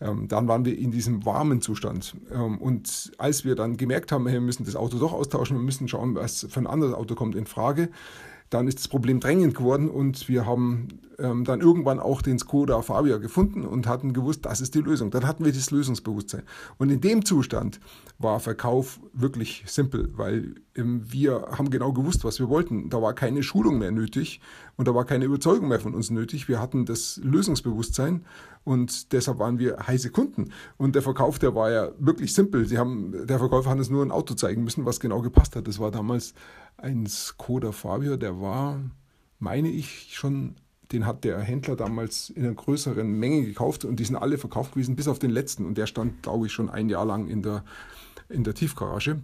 Ähm, 0.00 0.26
dann 0.26 0.48
waren 0.48 0.64
wir 0.64 0.76
in 0.76 0.90
diesem 0.90 1.24
warmen 1.24 1.60
Zustand. 1.60 2.16
Ähm, 2.32 2.58
und 2.58 3.12
als 3.18 3.44
wir 3.44 3.54
dann 3.54 3.76
gemerkt 3.76 4.10
haben, 4.10 4.26
wir 4.26 4.40
müssen 4.40 4.64
das 4.64 4.74
Auto 4.74 4.98
doch 4.98 5.12
austauschen, 5.12 5.56
wir 5.56 5.64
müssen 5.64 5.86
schauen, 5.86 6.14
was 6.14 6.46
für 6.50 6.58
ein 6.58 6.66
anderes 6.66 6.94
Auto 6.94 7.14
kommt 7.14 7.36
in 7.36 7.46
Frage, 7.46 7.90
dann 8.50 8.66
ist 8.66 8.78
das 8.78 8.88
Problem 8.88 9.20
drängend 9.20 9.54
geworden 9.54 9.90
und 9.90 10.28
wir 10.28 10.46
haben 10.46 10.88
ähm, 11.18 11.44
dann 11.44 11.60
irgendwann 11.60 11.98
auch 11.98 12.22
den 12.22 12.38
Skoda 12.38 12.80
Fabia 12.82 13.18
gefunden 13.18 13.64
und 13.64 13.86
hatten 13.86 14.12
gewusst, 14.12 14.46
das 14.46 14.60
ist 14.60 14.74
die 14.74 14.80
Lösung. 14.80 15.10
Dann 15.10 15.26
hatten 15.26 15.44
wir 15.44 15.52
das 15.52 15.70
Lösungsbewusstsein. 15.70 16.42
Und 16.78 16.90
in 16.90 17.00
dem 17.00 17.24
Zustand 17.24 17.80
war 18.18 18.40
Verkauf 18.40 19.00
wirklich 19.12 19.64
simpel, 19.66 20.10
weil 20.16 20.54
ähm, 20.76 21.02
wir 21.06 21.48
haben 21.56 21.70
genau 21.70 21.92
gewusst, 21.92 22.24
was 22.24 22.38
wir 22.38 22.48
wollten. 22.48 22.88
Da 22.88 23.02
war 23.02 23.14
keine 23.14 23.42
Schulung 23.42 23.78
mehr 23.78 23.90
nötig 23.90 24.40
und 24.76 24.88
da 24.88 24.94
war 24.94 25.04
keine 25.04 25.24
Überzeugung 25.24 25.68
mehr 25.68 25.80
von 25.80 25.94
uns 25.94 26.10
nötig. 26.10 26.48
Wir 26.48 26.60
hatten 26.60 26.86
das 26.86 27.20
Lösungsbewusstsein 27.22 28.24
und 28.64 29.12
deshalb 29.12 29.38
waren 29.38 29.58
wir 29.58 29.76
heiße 29.86 30.10
Kunden. 30.10 30.52
Und 30.76 30.94
der 30.94 31.02
Verkauf, 31.02 31.38
der 31.38 31.54
war 31.54 31.70
ja 31.70 31.90
wirklich 31.98 32.32
simpel. 32.32 32.64
Sie 32.66 32.78
haben, 32.78 33.26
der 33.26 33.38
Verkäufer 33.38 33.70
hat 33.70 33.78
uns 33.78 33.90
nur 33.90 34.04
ein 34.04 34.12
Auto 34.12 34.34
zeigen 34.34 34.62
müssen, 34.62 34.84
was 34.84 35.00
genau 35.00 35.20
gepasst 35.20 35.56
hat. 35.56 35.66
Das 35.66 35.78
war 35.80 35.90
damals 35.90 36.34
ein 36.78 37.06
Skoda 37.06 37.72
Fabia, 37.72 38.16
der 38.16 38.40
war, 38.40 38.80
meine 39.38 39.68
ich, 39.68 40.14
schon, 40.14 40.54
den 40.92 41.04
hat 41.06 41.24
der 41.24 41.38
Händler 41.40 41.76
damals 41.76 42.30
in 42.30 42.44
einer 42.44 42.54
größeren 42.54 43.10
Menge 43.10 43.44
gekauft 43.44 43.84
und 43.84 43.96
die 43.96 44.04
sind 44.04 44.16
alle 44.16 44.38
verkauft 44.38 44.72
gewesen, 44.72 44.96
bis 44.96 45.08
auf 45.08 45.18
den 45.18 45.30
letzten. 45.30 45.66
Und 45.66 45.76
der 45.76 45.86
stand, 45.86 46.22
glaube 46.22 46.46
ich, 46.46 46.52
schon 46.52 46.70
ein 46.70 46.88
Jahr 46.88 47.04
lang 47.04 47.28
in 47.28 47.42
der, 47.42 47.64
in 48.28 48.44
der 48.44 48.54
Tiefgarage. 48.54 49.20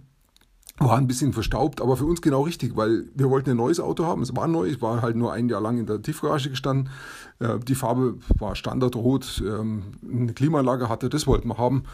War 0.77 0.97
ein 0.97 1.07
bisschen 1.07 1.31
verstaubt, 1.31 1.79
aber 1.79 1.95
für 1.95 2.03
uns 2.03 2.21
genau 2.21 2.41
richtig, 2.41 2.75
weil 2.75 3.05
wir 3.15 3.29
wollten 3.29 3.49
ein 3.49 3.57
neues 3.57 3.79
Auto 3.79 4.03
haben. 4.03 4.21
Es 4.21 4.35
war 4.35 4.45
neu, 4.47 4.67
es 4.67 4.81
war 4.81 5.01
halt 5.01 5.15
nur 5.15 5.31
ein 5.31 5.47
Jahr 5.47 5.61
lang 5.61 5.77
in 5.77 5.85
der 5.85 6.01
Tiefgarage 6.01 6.49
gestanden. 6.49 6.89
Äh, 7.39 7.59
die 7.59 7.75
Farbe 7.75 8.17
war 8.37 8.57
standardrot, 8.57 9.41
ähm, 9.47 9.83
eine 10.03 10.33
Klimaanlage 10.33 10.89
hatte, 10.89 11.07
das 11.07 11.27
wollten 11.27 11.47
wir 11.47 11.57
haben. 11.57 11.85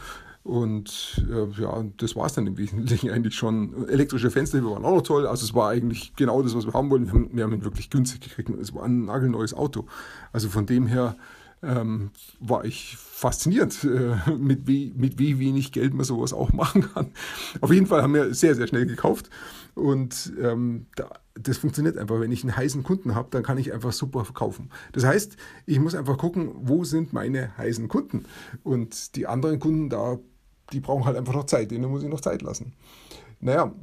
Und 0.43 1.23
äh, 1.29 1.61
ja, 1.61 1.83
das 1.97 2.15
war 2.15 2.25
es 2.25 2.33
dann 2.33 2.47
im 2.47 2.57
Wesentlichen 2.57 3.09
eigentlich 3.11 3.35
schon. 3.35 3.87
Elektrische 3.87 4.31
Fenster 4.31 4.63
waren 4.65 4.83
auch 4.83 4.95
noch 4.95 5.01
toll. 5.01 5.27
Also 5.27 5.45
es 5.45 5.53
war 5.53 5.69
eigentlich 5.69 6.13
genau 6.15 6.41
das, 6.41 6.55
was 6.55 6.65
wir 6.65 6.73
haben 6.73 6.89
wollten. 6.89 7.05
Wir 7.05 7.13
haben, 7.13 7.29
wir 7.33 7.43
haben 7.43 7.53
ihn 7.53 7.63
wirklich 7.63 7.89
günstig 7.89 8.21
gekriegt. 8.21 8.49
Es 8.59 8.73
war 8.73 8.83
ein 8.83 9.05
nagelneues 9.05 9.53
Auto. 9.53 9.85
Also 10.31 10.49
von 10.49 10.65
dem 10.65 10.87
her 10.87 11.15
ähm, 11.63 12.09
war 12.39 12.65
ich 12.65 12.97
fasziniert, 12.97 13.83
äh, 13.83 14.31
mit, 14.37 14.67
wie, 14.67 14.93
mit 14.95 15.19
wie 15.19 15.37
wenig 15.37 15.71
Geld 15.71 15.93
man 15.93 16.05
sowas 16.05 16.33
auch 16.33 16.51
machen 16.53 16.91
kann. 16.93 17.11
Auf 17.61 17.71
jeden 17.71 17.85
Fall 17.85 18.01
haben 18.01 18.13
wir 18.13 18.33
sehr, 18.33 18.55
sehr 18.55 18.67
schnell 18.67 18.85
gekauft. 18.85 19.29
Und 19.75 20.33
ähm, 20.41 20.87
da, 20.95 21.09
das 21.35 21.57
funktioniert 21.57 21.97
einfach. 21.97 22.19
Wenn 22.19 22.31
ich 22.31 22.43
einen 22.43 22.55
heißen 22.55 22.83
Kunden 22.83 23.15
habe, 23.15 23.29
dann 23.31 23.43
kann 23.43 23.57
ich 23.57 23.71
einfach 23.71 23.93
super 23.93 24.25
verkaufen. 24.25 24.69
Das 24.91 25.05
heißt, 25.05 25.37
ich 25.65 25.79
muss 25.79 25.95
einfach 25.95 26.17
gucken, 26.17 26.51
wo 26.55 26.83
sind 26.83 27.13
meine 27.13 27.55
heißen 27.57 27.87
Kunden. 27.87 28.25
Und 28.63 29.15
die 29.15 29.27
anderen 29.27 29.59
Kunden, 29.59 29.89
da 29.89 30.17
die 30.71 30.79
brauchen 30.79 31.05
halt 31.05 31.17
einfach 31.17 31.33
noch 31.33 31.45
Zeit, 31.45 31.71
denen 31.71 31.89
muss 31.89 32.03
ich 32.03 32.09
noch 32.09 32.21
Zeit 32.21 32.41
lassen. 32.41 32.73
Naja, 33.39 33.73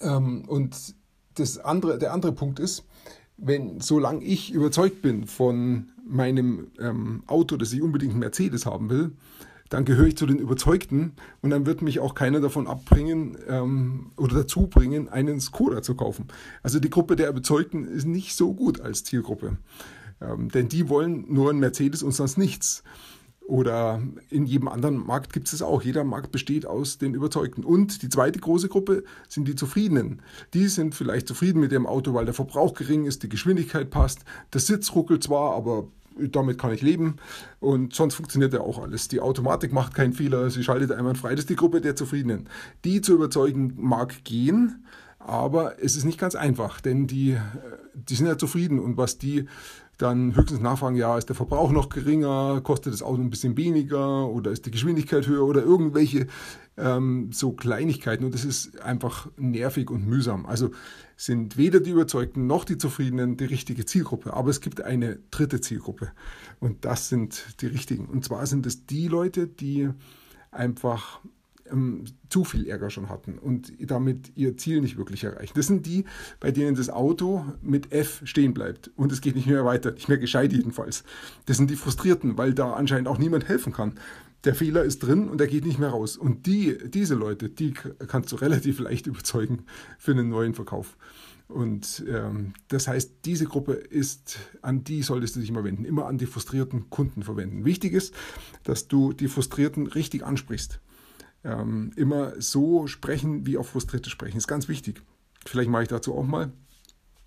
ähm, 0.00 0.44
und 0.46 0.94
das 1.34 1.58
andere, 1.58 1.98
der 1.98 2.12
andere 2.12 2.32
Punkt 2.32 2.58
ist, 2.58 2.84
wenn, 3.36 3.80
solange 3.80 4.22
ich 4.24 4.52
überzeugt 4.52 5.02
bin 5.02 5.26
von 5.26 5.88
meinem 6.06 6.68
ähm, 6.78 7.22
Auto, 7.26 7.56
dass 7.56 7.72
ich 7.72 7.82
unbedingt 7.82 8.12
einen 8.12 8.20
Mercedes 8.20 8.66
haben 8.66 8.90
will, 8.90 9.12
dann 9.70 9.84
gehöre 9.84 10.08
ich 10.08 10.16
zu 10.16 10.26
den 10.26 10.38
Überzeugten 10.38 11.12
und 11.42 11.50
dann 11.50 11.64
wird 11.64 11.80
mich 11.80 12.00
auch 12.00 12.14
keiner 12.14 12.40
davon 12.40 12.66
abbringen 12.66 13.38
ähm, 13.48 14.10
oder 14.16 14.38
dazu 14.38 14.66
bringen, 14.66 15.08
einen 15.08 15.40
Skoda 15.40 15.80
zu 15.80 15.94
kaufen. 15.94 16.26
Also 16.62 16.80
die 16.80 16.90
Gruppe 16.90 17.14
der 17.14 17.28
Überzeugten 17.28 17.84
ist 17.84 18.04
nicht 18.04 18.36
so 18.36 18.52
gut 18.52 18.80
als 18.80 19.04
Zielgruppe. 19.04 19.58
Ähm, 20.20 20.50
denn 20.50 20.68
die 20.68 20.88
wollen 20.88 21.32
nur 21.32 21.50
einen 21.50 21.60
Mercedes 21.60 22.02
und 22.02 22.12
sonst 22.12 22.36
nichts. 22.36 22.82
Oder 23.50 24.00
in 24.30 24.46
jedem 24.46 24.68
anderen 24.68 25.04
Markt 25.04 25.32
gibt 25.32 25.48
es 25.48 25.54
es 25.54 25.60
auch. 25.60 25.82
Jeder 25.82 26.04
Markt 26.04 26.30
besteht 26.30 26.66
aus 26.66 26.98
den 26.98 27.14
Überzeugten. 27.14 27.64
Und 27.64 28.02
die 28.02 28.08
zweite 28.08 28.38
große 28.38 28.68
Gruppe 28.68 29.02
sind 29.28 29.48
die 29.48 29.56
Zufriedenen. 29.56 30.22
Die 30.54 30.68
sind 30.68 30.94
vielleicht 30.94 31.26
zufrieden 31.26 31.58
mit 31.58 31.72
ihrem 31.72 31.86
Auto, 31.86 32.14
weil 32.14 32.26
der 32.26 32.34
Verbrauch 32.34 32.74
gering 32.74 33.06
ist, 33.06 33.24
die 33.24 33.28
Geschwindigkeit 33.28 33.90
passt, 33.90 34.20
der 34.52 34.60
Sitz 34.60 34.94
ruckelt 34.94 35.24
zwar, 35.24 35.56
aber 35.56 35.88
damit 36.16 36.58
kann 36.58 36.72
ich 36.72 36.82
leben 36.82 37.16
und 37.58 37.92
sonst 37.92 38.14
funktioniert 38.14 38.52
ja 38.52 38.60
auch 38.60 38.80
alles. 38.80 39.08
Die 39.08 39.20
Automatik 39.20 39.72
macht 39.72 39.94
keinen 39.94 40.12
Fehler, 40.12 40.48
sie 40.50 40.62
schaltet 40.62 40.92
einwandfrei. 40.92 41.30
Das 41.30 41.40
ist 41.40 41.50
die 41.50 41.56
Gruppe 41.56 41.80
der 41.80 41.96
Zufriedenen. 41.96 42.48
Die 42.84 43.00
zu 43.00 43.14
überzeugen 43.14 43.74
mag 43.76 44.22
gehen, 44.22 44.84
aber 45.18 45.82
es 45.82 45.96
ist 45.96 46.04
nicht 46.04 46.18
ganz 46.18 46.36
einfach, 46.36 46.80
denn 46.80 47.08
die, 47.08 47.36
die 47.94 48.14
sind 48.14 48.26
ja 48.26 48.38
zufrieden 48.38 48.78
und 48.78 48.96
was 48.96 49.18
die 49.18 49.46
dann 50.00 50.34
höchstens 50.34 50.60
nachfragen, 50.60 50.96
ja, 50.96 51.18
ist 51.18 51.28
der 51.28 51.36
Verbrauch 51.36 51.70
noch 51.72 51.88
geringer, 51.88 52.60
kostet 52.62 52.92
das 52.92 53.02
Auto 53.02 53.20
ein 53.20 53.30
bisschen 53.30 53.56
weniger 53.56 54.28
oder 54.28 54.50
ist 54.50 54.66
die 54.66 54.70
Geschwindigkeit 54.70 55.26
höher 55.26 55.44
oder 55.44 55.62
irgendwelche 55.62 56.26
ähm, 56.76 57.30
so 57.32 57.52
Kleinigkeiten 57.52 58.24
und 58.24 58.34
das 58.34 58.44
ist 58.44 58.80
einfach 58.80 59.28
nervig 59.36 59.90
und 59.90 60.06
mühsam. 60.06 60.46
Also 60.46 60.70
sind 61.16 61.56
weder 61.56 61.80
die 61.80 61.90
Überzeugten 61.90 62.46
noch 62.46 62.64
die 62.64 62.78
Zufriedenen 62.78 63.36
die 63.36 63.44
richtige 63.44 63.84
Zielgruppe, 63.84 64.32
aber 64.32 64.50
es 64.50 64.60
gibt 64.60 64.80
eine 64.80 65.18
dritte 65.30 65.60
Zielgruppe 65.60 66.12
und 66.60 66.84
das 66.84 67.08
sind 67.08 67.60
die 67.60 67.66
richtigen. 67.66 68.06
Und 68.06 68.24
zwar 68.24 68.46
sind 68.46 68.66
es 68.66 68.86
die 68.86 69.08
Leute, 69.08 69.46
die 69.46 69.90
einfach 70.50 71.20
ähm, 71.70 72.04
zu 72.28 72.44
viel 72.44 72.66
Ärger 72.66 72.90
schon 72.90 73.08
hatten 73.08 73.38
und 73.38 73.72
damit 73.80 74.32
ihr 74.36 74.56
Ziel 74.56 74.80
nicht 74.80 74.96
wirklich 74.96 75.24
erreichen. 75.24 75.52
Das 75.54 75.66
sind 75.66 75.86
die, 75.86 76.04
bei 76.38 76.50
denen 76.50 76.76
das 76.76 76.90
Auto 76.90 77.44
mit 77.62 77.92
F 77.92 78.22
stehen 78.24 78.54
bleibt 78.54 78.90
und 78.96 79.12
es 79.12 79.20
geht 79.20 79.36
nicht 79.36 79.46
mehr 79.46 79.64
weiter, 79.64 79.92
nicht 79.92 80.08
mehr 80.08 80.18
gescheit 80.18 80.52
jedenfalls. 80.52 81.04
Das 81.46 81.56
sind 81.56 81.70
die 81.70 81.76
Frustrierten, 81.76 82.38
weil 82.38 82.54
da 82.54 82.72
anscheinend 82.72 83.08
auch 83.08 83.18
niemand 83.18 83.48
helfen 83.48 83.72
kann. 83.72 83.94
Der 84.44 84.54
Fehler 84.54 84.84
ist 84.84 85.00
drin 85.00 85.28
und 85.28 85.40
er 85.40 85.46
geht 85.46 85.66
nicht 85.66 85.78
mehr 85.78 85.90
raus. 85.90 86.16
Und 86.16 86.46
die, 86.46 86.78
diese 86.88 87.14
Leute, 87.14 87.50
die 87.50 87.72
kannst 87.72 88.32
du 88.32 88.36
relativ 88.36 88.78
leicht 88.78 89.06
überzeugen 89.06 89.64
für 89.98 90.12
einen 90.12 90.30
neuen 90.30 90.54
Verkauf. 90.54 90.96
Und 91.50 92.04
ähm, 92.08 92.54
das 92.68 92.86
heißt, 92.86 93.24
diese 93.24 93.44
Gruppe 93.44 93.72
ist, 93.72 94.38
an 94.62 94.84
die 94.84 95.02
solltest 95.02 95.34
du 95.34 95.40
dich 95.40 95.50
immer 95.50 95.64
wenden, 95.64 95.84
immer 95.84 96.06
an 96.06 96.16
die 96.16 96.26
frustrierten 96.26 96.90
Kunden 96.90 97.22
verwenden. 97.22 97.64
Wichtig 97.64 97.92
ist, 97.92 98.14
dass 98.62 98.88
du 98.88 99.12
die 99.12 99.28
Frustrierten 99.28 99.88
richtig 99.88 100.24
ansprichst. 100.24 100.80
Ähm, 101.42 101.92
immer 101.96 102.40
so 102.40 102.86
sprechen, 102.86 103.46
wie 103.46 103.56
auch 103.56 103.64
Frustrierte 103.64 104.10
sprechen, 104.10 104.36
ist 104.36 104.48
ganz 104.48 104.68
wichtig. 104.68 105.02
Vielleicht 105.46 105.70
mache 105.70 105.84
ich 105.84 105.88
dazu 105.88 106.14
auch 106.14 106.24
mal 106.24 106.52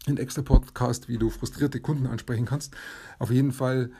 einen 0.05 0.17
extra 0.17 0.41
Podcast, 0.41 1.07
wie 1.07 1.17
du 1.17 1.29
frustrierte 1.29 1.79
Kunden 1.79 2.07
ansprechen 2.07 2.45
kannst. 2.45 2.75
Auf 3.19 3.31
jeden 3.31 3.51
Fall, 3.51 3.91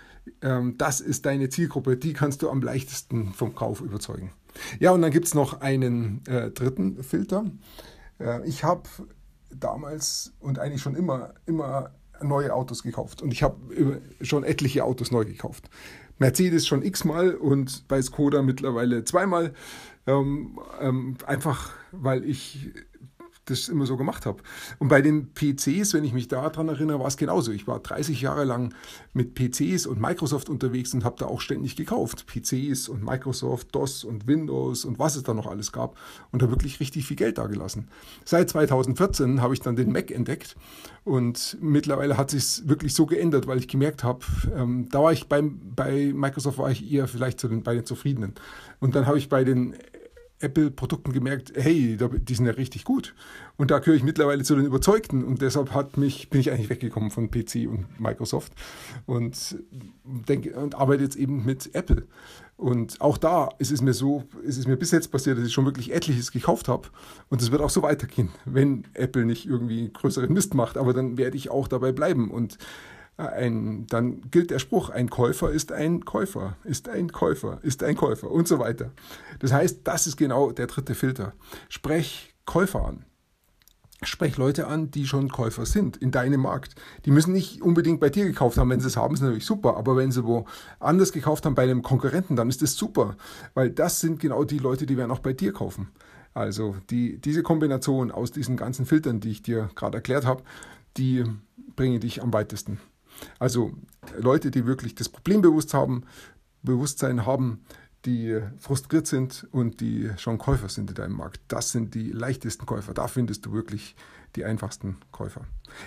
ähm, 0.42 0.78
das 0.78 1.02
ist 1.02 1.26
deine 1.26 1.50
Zielgruppe, 1.50 1.98
die 1.98 2.14
kannst 2.14 2.42
du 2.42 2.50
am 2.50 2.62
leichtesten 2.62 3.34
vom 3.34 3.56
Kauf 3.56 3.82
überzeugen. 3.82 4.32
Ja, 4.80 4.92
und 4.92 5.02
dann 5.02 5.12
gibt 5.12 5.28
es 5.28 5.34
noch 5.34 5.62
einen 5.62 6.26
äh, 6.28 6.52
dritten 6.52 7.04
Filter. 7.04 7.46
Äh, 8.20 8.48
ich 8.48 8.64
habe 8.64 8.84
damals 9.50 10.34
und 10.40 10.60
eigentlich 10.60 10.82
schon 10.82 10.96
immer, 10.96 11.34
immer 11.46 11.92
neue 12.22 12.54
Autos 12.54 12.84
gekauft. 12.84 13.22
Und 13.22 13.32
ich 13.32 13.44
habe 13.44 14.02
schon 14.22 14.44
etliche 14.44 14.84
Autos 14.84 15.12
neu 15.12 15.26
gekauft. 15.26 15.70
Mercedes 16.20 16.68
schon 16.68 16.84
x-mal 16.84 17.36
und 17.36 17.88
bei 17.88 18.02
Skoda 18.02 18.42
mittlerweile 18.42 19.04
zweimal. 19.04 19.54
Ähm, 20.06 20.60
ähm, 20.82 21.16
einfach 21.26 21.72
weil 21.92 22.26
ich 22.26 22.72
das 23.46 23.68
immer 23.70 23.86
so 23.86 23.98
gemacht 23.98 24.26
habe. 24.26 24.42
Und 24.80 24.88
bei 24.88 25.02
den 25.02 25.34
PCs, 25.34 25.94
wenn 25.94 26.04
ich 26.04 26.14
mich 26.14 26.28
daran 26.28 26.70
erinnere, 26.70 27.00
war 27.00 27.08
es 27.08 27.18
genauso. 27.18 27.52
Ich 27.52 27.68
war 27.68 27.80
30 27.80 28.22
Jahre 28.22 28.46
lang 28.46 28.74
mit 29.14 29.36
PCs 29.36 29.86
und 29.86 30.00
Microsoft 30.00 30.50
unterwegs 30.50 30.94
und 30.94 31.04
habe 31.04 31.16
da 31.20 31.26
auch 31.26 31.42
ständig 31.42 31.76
gekauft. 31.76 32.26
PCs 32.28 32.88
und 32.88 33.04
Microsoft, 33.04 33.76
DOS 33.76 34.04
und 34.04 34.28
Windows 34.28 34.86
und 34.86 35.00
was 35.00 35.16
es 35.16 35.24
da 35.24 35.34
noch 35.34 35.48
alles 35.48 35.72
gab 35.72 35.98
und 36.32 36.42
da 36.42 36.50
wirklich 36.50 36.80
richtig 36.80 37.06
viel 37.06 37.18
Geld 37.18 37.38
dagelassen. 37.38 37.90
Seit 38.26 38.50
2014 38.50 39.42
habe 39.42 39.54
ich 39.54 39.60
dann 39.60 39.76
den 39.76 39.92
Mac 39.92 40.12
entdeckt 40.12 40.56
und 41.04 41.58
mittlerweile 41.60 42.18
hat 42.18 42.32
sich 42.32 42.68
wirklich 42.68 42.94
so 42.94 43.06
geändert, 43.06 43.46
weil 43.46 43.58
ich 43.58 43.68
gemerkt 43.68 44.04
habe, 44.04 44.26
ähm, 44.56 44.88
da 44.90 45.04
war 45.04 45.12
ich 45.12 45.28
beim, 45.28 45.60
bei 45.76 46.14
Microsoft 46.14 46.58
war 46.58 46.72
ich 46.72 46.90
eher 46.90 47.08
vielleicht 47.08 47.40
zu 47.40 47.50
den, 47.50 47.64
bei 47.64 47.76
den 47.76 47.86
Zufriedenen. 47.86 48.34
Und 48.80 48.96
dann 48.96 49.06
habe 49.06 49.18
ich 49.18 49.28
bei 49.28 49.44
den 49.44 49.76
Apple-Produkten 50.44 51.14
gemerkt, 51.14 51.54
hey, 51.56 51.98
die 51.98 52.36
sind 52.36 52.46
ja 52.46 52.52
richtig 52.52 52.84
gut. 52.84 53.16
Und 53.58 53.72
da 53.72 53.80
gehöre 53.80 53.96
ich 53.96 54.04
mittlerweile 54.04 54.44
zu 54.44 54.56
den 54.56 54.66
Überzeugten 54.66 55.24
und 55.24 55.42
deshalb 55.42 55.74
hat 55.74 55.98
mich, 55.98 56.30
bin 56.30 56.42
ich 56.42 56.52
eigentlich 56.52 56.70
weggekommen 56.70 57.12
von 57.12 57.32
PC 57.32 57.68
und 57.68 58.00
Microsoft 58.00 58.54
und, 59.06 59.58
denke, 60.04 60.54
und 60.56 60.76
arbeite 60.76 61.04
jetzt 61.04 61.16
eben 61.16 61.46
mit 61.46 61.74
Apple. 61.74 62.06
Und 62.58 63.02
auch 63.02 63.18
da 63.18 63.50
ist 63.58 63.72
es 63.72 63.82
mir 63.82 63.94
so, 63.94 64.24
ist 64.44 64.58
es 64.58 64.68
mir 64.68 64.78
bis 64.78 64.92
jetzt 64.92 65.12
passiert, 65.12 65.38
dass 65.38 65.46
ich 65.46 65.54
schon 65.54 65.66
wirklich 65.66 65.94
etliches 65.94 66.32
gekauft 66.32 66.68
habe. 66.68 66.88
Und 67.30 67.42
es 67.42 67.52
wird 67.52 67.62
auch 67.62 67.70
so 67.70 67.82
weitergehen, 67.82 68.30
wenn 68.46 68.86
Apple 68.94 69.26
nicht 69.26 69.48
irgendwie 69.48 69.92
größeren 69.92 70.32
Mist 70.32 70.54
macht. 70.54 70.78
Aber 70.78 70.94
dann 70.94 71.18
werde 71.18 71.36
ich 71.36 71.50
auch 71.50 71.68
dabei 71.68 71.92
bleiben. 71.92 72.30
Und 72.30 72.58
ein, 73.18 73.86
dann 73.88 74.22
gilt 74.32 74.50
der 74.50 74.60
Spruch, 74.60 74.90
ein 74.90 75.10
Käufer 75.10 75.52
ist 75.52 75.72
ein 75.72 76.04
Käufer, 76.04 76.58
ist 76.64 76.90
ein 76.90 77.12
Käufer, 77.12 77.60
ist 77.62 77.84
ein 77.84 77.96
Käufer 77.96 78.32
und 78.32 78.48
so 78.48 78.60
weiter. 78.60 78.92
Das 79.40 79.54
heißt, 79.54 79.82
das 79.84 80.08
ist 80.08 80.18
genau 80.18 80.52
der 80.52 80.68
dritte 80.68 80.96
Filter. 80.96 81.34
Sprech 81.70 82.34
Käufer 82.46 82.86
an. 82.86 83.06
Sprech 84.02 84.38
Leute 84.38 84.68
an, 84.68 84.92
die 84.92 85.06
schon 85.06 85.30
Käufer 85.30 85.66
sind 85.66 85.96
in 85.98 86.12
deinem 86.12 86.42
Markt. 86.42 86.76
Die 87.06 87.12
müssen 87.12 87.32
nicht 87.32 87.62
unbedingt 87.62 88.00
bei 88.00 88.10
dir 88.10 88.26
gekauft 88.26 88.58
haben. 88.58 88.70
Wenn 88.70 88.82
sie 88.82 88.88
es 88.88 88.98
haben, 88.98 89.14
ist 89.14 89.22
natürlich 89.22 89.46
super. 89.46 89.78
Aber 89.78 89.96
wenn 89.96 90.12
sie 90.12 90.26
wo 90.26 90.46
anders 90.80 91.14
gekauft 91.14 91.46
haben 91.46 91.56
bei 91.56 91.64
einem 91.64 91.84
Konkurrenten, 91.84 92.36
dann 92.36 92.50
ist 92.50 92.62
das 92.62 92.76
super. 92.76 93.16
Weil 93.54 93.70
das 93.70 94.02
sind 94.02 94.20
genau 94.20 94.44
die 94.44 94.58
Leute, 94.58 94.86
die 94.86 94.98
werden 94.98 95.12
auch 95.12 95.20
bei 95.20 95.32
dir 95.34 95.54
kaufen. 95.54 95.90
Also 96.34 96.76
die, 96.90 97.20
diese 97.20 97.44
Kombination 97.44 98.12
aus 98.12 98.32
diesen 98.32 98.58
ganzen 98.58 98.86
Filtern, 98.86 99.20
die 99.20 99.30
ich 99.30 99.44
dir 99.44 99.70
gerade 99.76 100.00
erklärt 100.00 100.26
habe, 100.26 100.44
die 100.98 101.24
bringen 101.76 102.00
dich 102.00 102.22
am 102.22 102.34
weitesten. 102.34 102.80
Also 103.40 103.74
Leute, 104.18 104.52
die 104.52 104.66
wirklich 104.66 104.96
das 104.96 105.10
Problembewusstsein 105.10 105.82
haben, 105.82 106.04
Bewusstsein 106.64 107.26
haben, 107.26 107.66
die 108.06 108.42
frustriert 108.60 109.08
sind 109.08 109.48
und 109.52 109.80
die 109.80 110.12
schon 110.18 110.38
Käufer 110.38 110.70
sind 110.70 110.90
in 110.90 110.96
deinem 110.96 111.16
Markt. 111.16 111.42
Das 111.48 111.72
sind 111.72 111.94
die 111.96 112.12
leichtesten 112.12 112.66
Käufer. 112.66 112.94
Da 112.94 113.08
findest 113.08 113.46
du 113.46 113.54
wirklich 113.54 113.96
die 114.36 114.46
einfachsten 114.46 114.98
Käufer. 115.12 115.42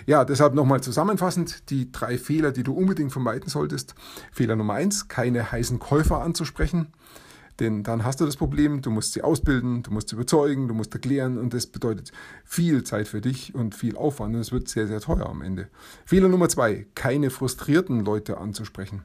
Ja, 0.05 0.25
deshalb 0.25 0.53
nochmal 0.53 0.81
zusammenfassend 0.81 1.69
die 1.69 1.91
drei 1.91 2.17
Fehler, 2.17 2.51
die 2.51 2.63
du 2.63 2.73
unbedingt 2.73 3.11
vermeiden 3.11 3.49
solltest. 3.49 3.93
Fehler 4.31 4.55
Nummer 4.55 4.73
eins, 4.73 5.07
keine 5.07 5.51
heißen 5.51 5.79
Käufer 5.79 6.21
anzusprechen. 6.21 6.87
Denn 7.59 7.83
dann 7.83 8.03
hast 8.03 8.21
du 8.21 8.25
das 8.25 8.37
Problem, 8.37 8.81
du 8.81 8.91
musst 8.91 9.13
sie 9.13 9.23
ausbilden, 9.23 9.81
du 9.83 9.91
musst 9.91 10.09
sie 10.09 10.15
überzeugen, 10.15 10.67
du 10.67 10.73
musst 10.73 10.93
erklären 10.93 11.37
und 11.37 11.53
das 11.53 11.65
bedeutet 11.65 12.11
viel 12.45 12.83
Zeit 12.83 13.07
für 13.07 13.21
dich 13.21 13.55
und 13.55 13.73
viel 13.73 13.95
Aufwand 13.95 14.35
und 14.35 14.41
es 14.41 14.51
wird 14.51 14.67
sehr, 14.67 14.87
sehr 14.87 15.01
teuer 15.01 15.27
am 15.27 15.41
Ende. 15.41 15.67
Fehler 16.05 16.29
Nummer 16.29 16.49
zwei, 16.49 16.85
keine 16.93 17.29
frustrierten 17.29 18.05
Leute 18.05 18.37
anzusprechen. 18.37 19.03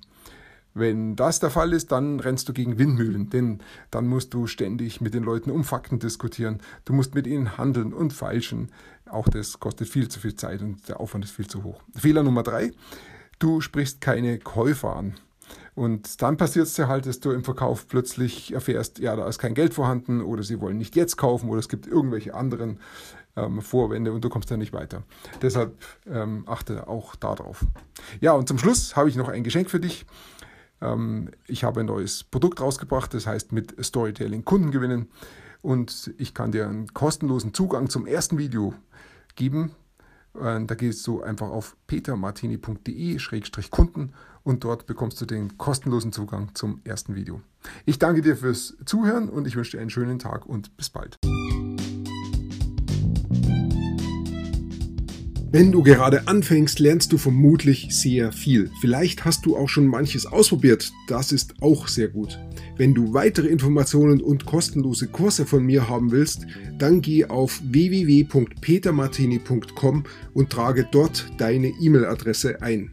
Wenn 0.75 1.17
das 1.17 1.39
der 1.39 1.51
Fall 1.51 1.73
ist, 1.75 1.93
dann 1.93 2.19
rennst 2.19 2.49
du 2.49 2.55
gegen 2.55 2.79
Windmühlen, 2.79 3.29
denn 3.29 3.59
dann 3.91 4.07
musst 4.07 4.33
du 4.33 4.47
ständig 4.47 5.03
mit 5.03 5.13
den 5.13 5.23
Leuten 5.23 5.51
um 5.51 5.65
Fakten 5.65 5.99
diskutieren, 5.99 6.61
du 6.87 6.95
musst 6.95 7.15
mit 7.15 7.27
ihnen 7.27 7.59
handeln 7.59 7.93
und 7.93 8.13
feilschen. 8.13 8.71
Auch 9.07 9.29
das 9.29 9.61
kostet 9.61 9.89
viel 9.89 10.09
zu 10.09 10.21
viel 10.21 10.35
Zeit 10.35 10.63
und 10.63 10.89
der 10.89 11.01
Aufwand 11.01 11.25
ist 11.25 11.33
viel 11.33 11.47
zu 11.47 11.63
hoch. 11.63 11.83
Fehler 11.95 12.23
Nummer 12.23 12.43
drei, 12.43 12.73
du 13.39 13.61
sprichst 13.61 14.01
keine 14.01 14.39
Käufer 14.39 14.97
an. 14.97 15.15
Und 15.75 16.21
dann 16.21 16.37
passiert 16.37 16.67
es 16.67 16.75
dir 16.75 16.89
halt, 16.89 17.07
dass 17.07 17.21
du 17.21 17.31
im 17.31 17.45
Verkauf 17.45 17.89
plötzlich 17.89 18.53
erfährst, 18.53 18.99
ja, 18.99 19.17
da 19.17 19.27
ist 19.27 19.39
kein 19.39 19.55
Geld 19.55 19.75
vorhanden 19.75 20.21
oder 20.21 20.43
sie 20.43 20.61
wollen 20.61 20.79
nicht 20.79 20.97
jetzt 20.97 21.17
kaufen 21.17 21.49
oder 21.49 21.61
es 21.61 21.69
gibt 21.69 21.87
irgendwelche 21.87 22.35
anderen 22.35 22.81
ähm, 23.37 23.63
Vorwände 23.63 24.13
und 24.13 24.25
du 24.25 24.29
kommst 24.29 24.51
dann 24.51 24.59
nicht 24.59 24.73
weiter. 24.73 25.03
Deshalb 25.41 25.77
ähm, 26.07 26.45
achte 26.47 26.89
auch 26.89 27.17
darauf. 27.17 27.65
Ja, 28.21 28.33
und 28.33 28.49
zum 28.49 28.59
Schluss 28.59 28.97
habe 28.97 29.09
ich 29.09 29.17
noch 29.17 29.29
ein 29.29 29.45
Geschenk 29.45 29.71
für 29.71 29.81
dich. 29.81 30.05
Ähm, 30.83 31.31
ich 31.47 31.65
habe 31.65 31.81
ein 31.81 31.87
neues 31.87 32.25
Produkt 32.25 32.61
rausgebracht, 32.61 33.15
das 33.15 33.27
heißt 33.27 33.53
mit 33.53 33.83
Storytelling 33.83 34.45
Kunden 34.45 34.71
gewinnen. 34.71 35.09
Und 35.63 36.13
ich 36.19 36.35
kann 36.35 36.53
dir 36.53 36.69
einen 36.69 36.93
kostenlosen 36.93 37.55
Zugang 37.55 37.89
zum 37.89 38.07
ersten 38.07 38.37
Video 38.37 38.75
geben. 39.37 39.71
Äh, 40.35 40.63
da 40.65 40.75
gehst 40.75 41.07
du 41.07 41.23
einfach 41.23 41.49
auf 41.49 41.75
petermartini.de-kunden 41.87 44.13
und 44.45 44.65
dort 44.65 44.87
bekommst 44.87 45.21
du 45.21 45.27
den 45.27 45.59
kostenlosen 45.59 46.13
Zugang 46.13 46.51
zum 46.55 46.81
ersten 46.85 47.15
Video. 47.15 47.41
Ich 47.87 47.99
danke 47.99 48.23
dir 48.23 48.37
fürs 48.37 48.77
Zuhören 48.85 49.29
und 49.29 49.47
ich 49.47 49.57
wünsche 49.57 49.73
dir 49.73 49.81
einen 49.81 49.91
schönen 49.91 50.19
Tag 50.19 50.47
und 50.47 50.77
bis 50.77 50.91
bald. 50.91 51.19
Wenn 55.55 55.71
du 55.71 55.83
gerade 55.83 56.29
anfängst, 56.29 56.79
lernst 56.79 57.13
du 57.13 57.19
vermutlich 57.19 57.89
sehr 57.91 58.33
viel. 58.33 58.71
Vielleicht 58.81 59.27
hast 59.27 59.45
du 59.45 59.55
auch 59.55 59.69
schon 59.69 59.87
manches 59.87 60.25
ausprobiert. 60.25 60.91
Das 61.09 61.31
ist 61.31 61.53
auch 61.61 61.89
sehr 61.89 62.09
gut. 62.09 62.39
Wenn 62.79 62.95
du 62.95 63.13
weitere 63.13 63.49
Informationen 63.49 64.23
und 64.23 64.47
kostenlose 64.47 65.09
Kurse 65.09 65.45
von 65.45 65.63
mir 65.63 65.91
haben 65.91 66.11
willst, 66.11 66.47
dann 66.79 67.03
geh 67.03 67.27
auf 67.27 67.61
www.petermartini.com 67.65 70.05
und 70.33 70.49
trage 70.49 70.89
dort 70.91 71.27
deine 71.37 71.69
E-Mail-Adresse 71.69 72.63
ein. 72.63 72.91